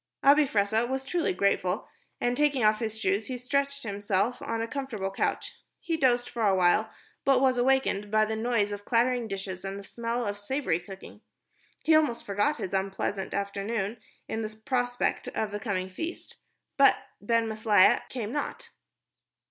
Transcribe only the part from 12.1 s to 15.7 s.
forgot his unpleasant afternoon in the prospect of the